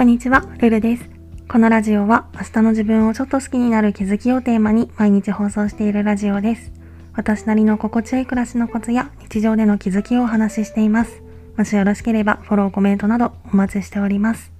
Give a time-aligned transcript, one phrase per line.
[0.00, 1.10] こんにちは、ルルです。
[1.46, 6.72] このラジオは明日の自分をちょっと好きになる気づきをテーマに毎日放送しているラジオです。
[7.12, 11.20] 私なりの心地よい暮らしのコツや日常での気づきをお話ししています。
[11.58, 14.50] もしよろしければフォロー、コメントなどお待ちしております。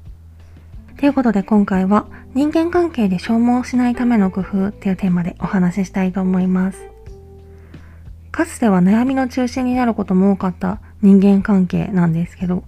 [0.98, 2.04] ということで今回は
[2.34, 6.78] 人間関係で消耗しないための工夫っていうテーマでお話ししたいと思います。
[8.30, 12.62] かつては悩みの中心になることも多かった人間関係なんですけど、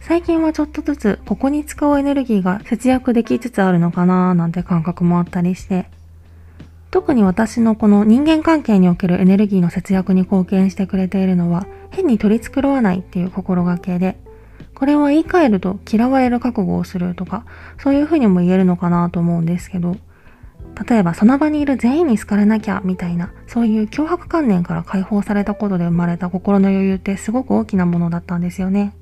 [0.00, 5.86] 最近はちょっとずつここに使うエネルギーが節約できつつあるのかなーなんて感覚もあったりして、
[6.90, 14.16] 特に私のこの人間関係におけるエネルギーの節約に貢献してくれているのは、変に取り繕わないっていう心がけで、
[14.74, 17.44] これは言い換えると嫌われる覚悟をするとか、
[17.78, 19.96] そういうふうにも言えるのかなと思うんですけど、
[20.88, 28.94] 例えばその場にいる全員に好かれなきゃみたいな、そういう脅迫観念から解放されたことで生まれた心の余裕ってすごく大きなものだったんですよね。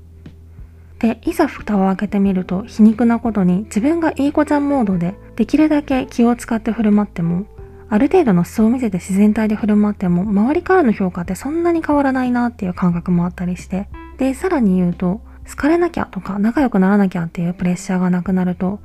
[1.05, 7.45] で、いざ蓋を開けてみると皮肉なことに自分がいい子ちゃんモードでできるだけ気を使って振る舞っても、
[7.89, 18.79] ある程度の素を見せて自然体で振る舞っても周りからの評価ってそんなに変わらないなっていう感覚もあったりして、で、さらに言うと、好かれなきゃとか仲良くならなきゃっていうプレッシャーがなくなると、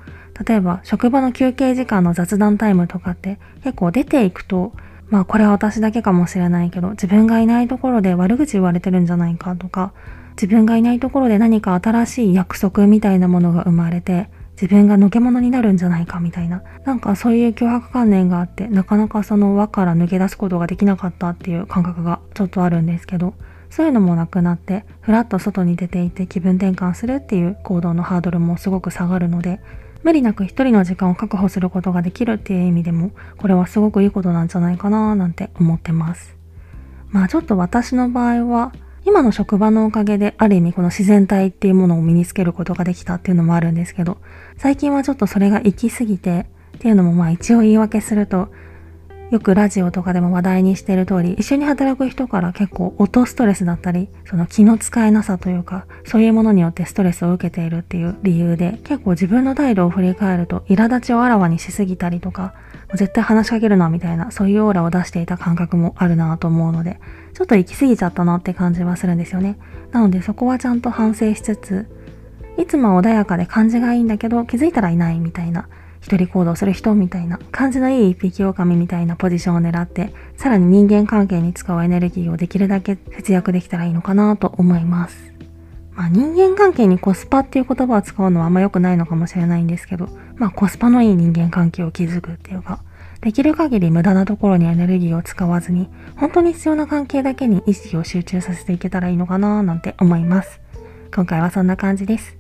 [0.47, 4.75] 例えば職場の休憩時間の雑談タイムとかって結構出ていくと、
[5.09, 9.95] まあこれは私だけかもしれないけど、自分がいないところで悪口言われてるんじゃないかとか、
[10.33, 14.29] 自分がいないところで何か新しい約束みたいなものが生まれて、
[14.61, 16.63] 自分がのけ者になるんじゃないかみたいな。
[16.85, 23.35] なんかそういう脅迫観念があって、なかなかその輪から抜け出すことができなかったっていう感覚がちょっとあるんですけど、
[23.71, 29.61] そういうのもなくなって、ふらっと外に出ていて気分転換するっていう行動のハードルもすごく下がるので、
[30.03, 36.37] 無理なく一人の時間を確保することができるっていう意味でも、これはすごくいいことなんじゃないかななんて思ってます。
[37.09, 38.73] まあちょっと私の場合は、
[39.11, 44.19] 今の職場のおかげである意味この自然体っていうものを身につけることができたっていうのもあるんですけど、
[44.57, 48.53] 最近はちょっとそれが行き過ぎて、っていうのもまあ一応言い訳すると、
[49.31, 62.55] よくラジオとかでも話題にしている通り、一緒に働く人から結構音ストレスだったり、その気の使えなさというか、そういうものによってストレスを受けているっていう理由で、結構自分の態度を振り返ると、苛立ちをあらわにしすぎたりとか、
[62.95, 66.99] 絶対話しかけるなみたいな、そういうオーラを出していた感覚もあるなと思うので、
[67.35, 69.59] ちょっと行き過ぎちゃったなって感じはするんですよね。
[69.93, 71.87] なのでそこはちゃんと反省しつつ、
[72.59, 75.69] いつも穏やかで感じがいいんだけど気づいたらいないみたいな、
[76.01, 85.33] 一人行動する人みたいな、感じのいい一匹狼みたいなポジションを狙って、さらに人間関係に使うエネルギーをできるだけ節約できたらいいのかなと思います。
[85.93, 92.81] まあ人間関係にコスパっていう言葉を使うのはあんま良くないのかもしれないんですけど、まあコスパのいい人間関係を築くっていうか、
[93.21, 100.61] できる限り無駄なところにエネルギーを使わずに、本当に必要な関係だけに意識を集中させていけたらいいのかななんて思います。
[101.15, 102.40] 今回はそんな感じです。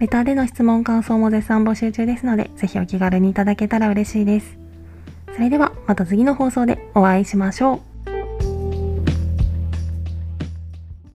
[0.00, 4.58] レターでの質問感想も絶賛募集中ですので、ぜひお気軽にいただけたら嬉しいです。
[5.34, 7.89] それではまた次の放送でお会いしましょう。